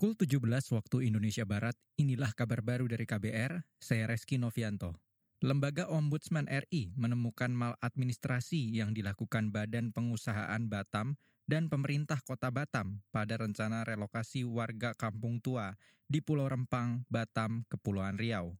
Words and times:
Pukul 0.00 0.16
17 0.16 0.40
waktu 0.72 1.12
Indonesia 1.12 1.44
Barat, 1.44 1.76
inilah 2.00 2.32
kabar 2.32 2.64
baru 2.64 2.88
dari 2.88 3.04
KBR, 3.04 3.60
saya 3.76 4.08
Reski 4.08 4.40
Novianto. 4.40 4.96
Lembaga 5.44 5.92
Ombudsman 5.92 6.48
RI 6.48 6.96
menemukan 6.96 7.52
maladministrasi 7.52 8.80
yang 8.80 8.96
dilakukan 8.96 9.52
Badan 9.52 9.92
Pengusahaan 9.92 10.72
Batam 10.72 11.20
dan 11.44 11.68
pemerintah 11.68 12.16
Kota 12.24 12.48
Batam 12.48 13.04
pada 13.12 13.36
rencana 13.36 13.84
relokasi 13.84 14.40
warga 14.48 14.96
kampung 14.96 15.36
tua 15.36 15.76
di 16.08 16.24
Pulau 16.24 16.48
Rempang, 16.48 17.04
Batam, 17.12 17.68
Kepulauan 17.68 18.16
Riau. 18.16 18.56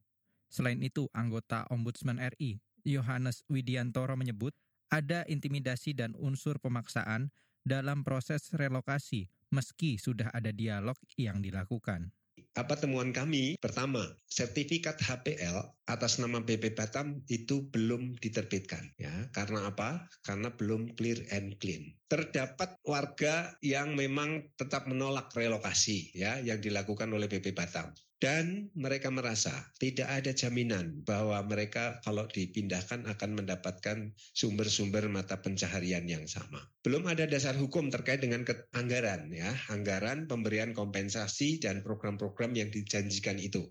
Selain 0.52 0.84
itu, 0.84 1.08
anggota 1.16 1.64
Ombudsman 1.72 2.20
RI, 2.36 2.60
Yohanes 2.84 3.48
Widiantoro 3.48 4.12
menyebut 4.12 4.52
ada 4.92 5.24
intimidasi 5.24 5.96
dan 5.96 6.12
unsur 6.20 6.60
pemaksaan 6.60 7.32
dalam 7.64 8.02
proses 8.06 8.50
relokasi 8.56 9.28
meski 9.50 9.98
sudah 9.98 10.30
ada 10.30 10.54
dialog 10.54 10.96
yang 11.18 11.42
dilakukan. 11.42 12.14
Apa 12.58 12.74
temuan 12.74 13.14
kami? 13.14 13.54
Pertama, 13.62 14.02
sertifikat 14.26 14.98
HPL 14.98 15.70
atas 15.86 16.18
nama 16.18 16.42
BP 16.42 16.74
Batam 16.74 17.22
itu 17.30 17.68
belum 17.70 18.18
diterbitkan 18.18 18.90
ya. 18.98 19.12
Karena 19.30 19.70
apa? 19.70 20.10
Karena 20.26 20.50
belum 20.50 20.98
clear 20.98 21.20
and 21.30 21.60
clean. 21.62 21.94
Terdapat 22.10 22.74
warga 22.82 23.54
yang 23.62 23.94
memang 23.94 24.50
tetap 24.58 24.90
menolak 24.90 25.30
relokasi 25.30 26.10
ya 26.16 26.42
yang 26.42 26.58
dilakukan 26.58 27.12
oleh 27.12 27.30
BP 27.30 27.54
Batam 27.54 27.94
dan 28.20 28.68
mereka 28.76 29.08
merasa 29.08 29.72
tidak 29.80 30.12
ada 30.12 30.36
jaminan 30.36 31.00
bahwa 31.08 31.40
mereka 31.48 32.04
kalau 32.04 32.28
dipindahkan 32.28 33.08
akan 33.08 33.30
mendapatkan 33.32 34.12
sumber-sumber 34.36 35.08
mata 35.08 35.40
pencaharian 35.40 36.04
yang 36.04 36.28
sama. 36.28 36.60
Belum 36.84 37.08
ada 37.08 37.24
dasar 37.24 37.56
hukum 37.56 37.88
terkait 37.88 38.20
dengan 38.20 38.44
anggaran 38.76 39.32
ya, 39.32 39.48
anggaran 39.72 40.28
pemberian 40.28 40.76
kompensasi 40.76 41.64
dan 41.64 41.80
program-program 41.80 42.52
yang 42.52 42.68
dijanjikan 42.68 43.40
itu. 43.40 43.64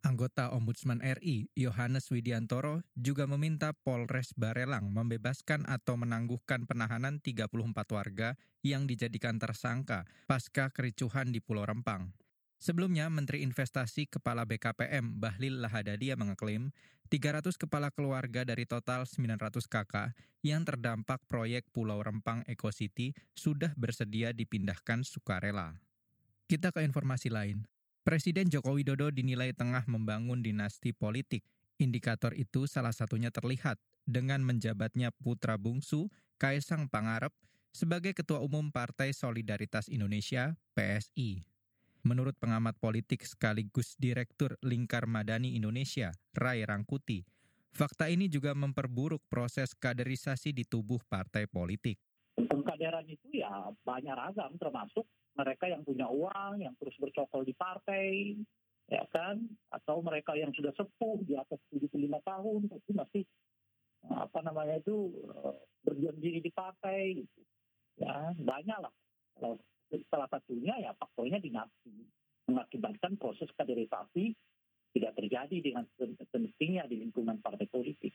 Anggota 0.00 0.48
Ombudsman 0.56 1.04
RI, 1.04 1.52
Yohanes 1.52 2.08
Widiantoro, 2.08 2.80
juga 2.96 3.28
meminta 3.28 3.76
Polres 3.84 4.32
Barelang 4.32 4.88
membebaskan 4.88 5.68
atau 5.68 6.00
menangguhkan 6.00 6.64
penahanan 6.64 7.20
34 7.20 7.52
warga 7.92 8.32
yang 8.64 8.88
dijadikan 8.88 9.36
tersangka 9.36 10.08
pasca 10.24 10.72
kericuhan 10.72 11.36
di 11.36 11.44
Pulau 11.44 11.68
Rempang. 11.68 12.16
Sebelumnya, 12.60 13.08
Menteri 13.08 13.40
Investasi 13.40 14.04
Kepala 14.04 14.44
BKPM 14.44 15.16
Bahlil 15.16 15.64
Lahadadia 15.64 16.12
mengeklaim 16.12 16.76
300 17.08 17.56
kepala 17.56 17.88
keluarga 17.88 18.44
dari 18.44 18.68
total 18.68 19.08
900 19.08 19.64
kakak 19.64 20.12
yang 20.44 20.62
terdampak 20.68 21.24
proyek 21.24 21.64
Pulau 21.72 22.04
Rempang 22.04 22.44
Eco 22.44 22.68
City 22.68 23.16
sudah 23.32 23.72
bersedia 23.80 24.36
dipindahkan 24.36 25.08
sukarela. 25.08 25.80
Kita 26.46 26.68
ke 26.68 26.84
informasi 26.84 27.32
lain. 27.32 27.64
Presiden 28.04 28.52
Joko 28.52 28.76
Widodo 28.76 29.08
dinilai 29.08 29.56
tengah 29.56 29.88
membangun 29.88 30.44
dinasti 30.44 30.92
politik. 30.92 31.42
Indikator 31.80 32.36
itu 32.36 32.68
salah 32.68 32.92
satunya 32.92 33.32
terlihat 33.32 33.80
dengan 34.04 34.44
menjabatnya 34.44 35.16
putra 35.16 35.56
bungsu 35.56 36.12
Kaisang 36.36 36.92
Pangarep 36.92 37.32
sebagai 37.72 38.12
Ketua 38.12 38.44
Umum 38.44 38.68
Partai 38.68 39.16
Solidaritas 39.16 39.88
Indonesia 39.88 40.60
(PSI). 40.76 41.49
Menurut 42.00 42.32
pengamat 42.40 42.80
politik 42.80 43.28
sekaligus 43.28 43.92
Direktur 44.00 44.56
Lingkar 44.64 45.04
Madani 45.04 45.52
Indonesia, 45.52 46.08
Rai 46.32 46.64
Rangkuti, 46.64 47.20
fakta 47.76 48.08
ini 48.08 48.24
juga 48.32 48.56
memperburuk 48.56 49.20
proses 49.28 49.76
kaderisasi 49.76 50.56
di 50.56 50.64
tubuh 50.64 51.04
partai 51.04 51.44
politik. 51.44 52.00
Pengkaderan 52.40 53.04
itu 53.04 53.44
ya 53.44 53.68
banyak 53.84 54.16
ragam, 54.16 54.56
termasuk 54.56 55.04
mereka 55.36 55.68
yang 55.68 55.84
punya 55.84 56.08
uang, 56.08 56.64
yang 56.64 56.72
terus 56.80 56.96
bercokol 56.96 57.44
di 57.44 57.52
partai, 57.52 58.32
ya 58.88 59.04
kan, 59.12 59.36
atau 59.68 60.00
mereka 60.00 60.32
yang 60.40 60.56
sudah 60.56 60.72
sepuh 60.72 61.20
di 61.28 61.36
atas 61.36 61.60
75 61.68 62.00
tahun, 62.24 62.60
itu 62.80 62.92
masih 62.96 63.24
apa 64.08 64.40
namanya 64.40 64.80
itu 64.80 65.12
eh, 65.36 65.56
berdiam 65.84 66.16
diri 66.16 66.40
di 66.40 66.48
partai, 66.48 67.20
gitu. 67.20 67.40
ya 68.00 68.32
banyak 68.40 68.78
lah. 68.80 68.94
Kalau 69.36 69.60
salah 70.06 70.28
satunya 70.30 70.78
ya 70.78 70.94
faktornya 70.94 71.42
dinasti 71.42 71.89
mengakibatkan 72.60 73.16
proses 73.16 73.48
kaderisasi 73.56 74.36
tidak 74.92 75.16
terjadi 75.16 75.56
dengan 75.64 75.88
semestinya 76.28 76.84
di 76.84 77.00
lingkungan 77.00 77.40
partai 77.40 77.64
politik. 77.72 78.12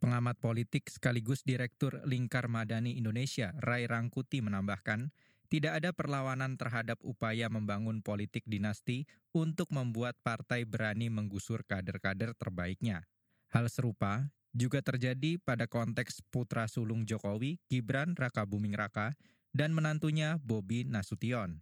Pengamat 0.00 0.40
politik 0.40 0.88
sekaligus 0.88 1.44
Direktur 1.44 2.00
Lingkar 2.08 2.48
Madani 2.48 2.96
Indonesia, 2.96 3.54
Rai 3.60 3.86
Rangkuti 3.86 4.40
menambahkan, 4.40 5.12
tidak 5.52 5.78
ada 5.78 5.92
perlawanan 5.92 6.56
terhadap 6.56 6.96
upaya 7.04 7.52
membangun 7.52 8.00
politik 8.00 8.42
dinasti 8.48 9.04
untuk 9.36 9.68
membuat 9.70 10.16
partai 10.24 10.64
berani 10.64 11.12
menggusur 11.12 11.62
kader-kader 11.68 12.32
terbaiknya. 12.34 13.04
Hal 13.52 13.68
serupa 13.68 14.32
juga 14.56 14.80
terjadi 14.80 15.36
pada 15.38 15.68
konteks 15.68 16.24
putra 16.32 16.66
sulung 16.66 17.04
Jokowi, 17.04 17.60
Gibran 17.68 18.16
Raka 18.16 18.48
Buming 18.48 18.74
Raka, 18.74 19.12
dan 19.52 19.76
menantunya 19.76 20.40
Bobi 20.40 20.88
Nasution. 20.88 21.60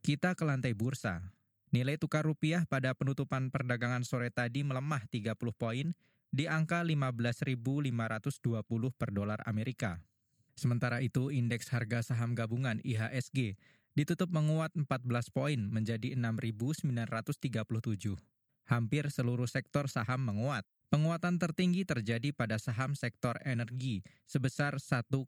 Kita 0.00 0.32
ke 0.32 0.42
lantai 0.48 0.72
bursa. 0.72 1.35
Nilai 1.74 1.98
tukar 1.98 2.22
rupiah 2.22 2.62
pada 2.66 2.94
penutupan 2.94 3.50
perdagangan 3.50 4.06
sore 4.06 4.30
tadi 4.30 4.62
melemah 4.62 5.02
30 5.10 5.34
poin 5.56 5.90
di 6.30 6.44
angka 6.46 6.84
15.520 6.84 7.90
per 8.94 9.10
dolar 9.10 9.42
Amerika. 9.46 9.98
Sementara 10.56 11.04
itu, 11.04 11.28
indeks 11.28 11.68
harga 11.68 12.00
saham 12.00 12.32
gabungan 12.32 12.80
IHSG 12.80 13.60
ditutup 13.96 14.28
menguat 14.28 14.72
14 14.76 14.86
poin 15.32 15.56
menjadi 15.56 16.12
6.937. 16.16 16.92
Hampir 18.66 19.04
seluruh 19.08 19.48
sektor 19.48 19.88
saham 19.88 20.24
menguat. 20.26 20.64
Penguatan 20.86 21.42
tertinggi 21.42 21.82
terjadi 21.82 22.30
pada 22.30 22.62
saham 22.62 22.94
sektor 22.94 23.34
energi 23.42 24.06
sebesar 24.22 24.78
1,63 24.78 25.18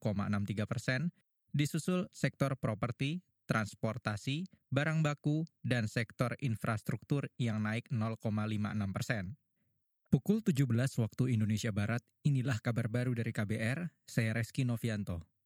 persen 0.70 1.10
disusul 1.50 2.06
sektor 2.14 2.54
properti, 2.54 3.26
transportasi, 3.48 4.44
barang 4.68 5.00
baku, 5.00 5.48
dan 5.64 5.88
sektor 5.88 6.36
infrastruktur 6.44 7.32
yang 7.40 7.64
naik 7.64 7.88
0,56 7.88 8.28
persen. 8.92 9.40
Pukul 10.08 10.40
17 10.40 10.64
waktu 11.04 11.36
Indonesia 11.36 11.68
Barat, 11.68 12.00
inilah 12.24 12.60
kabar 12.64 12.88
baru 12.88 13.12
dari 13.12 13.28
KBR, 13.28 13.92
saya 14.08 14.32
Reski 14.36 14.64
Novianto. 14.64 15.28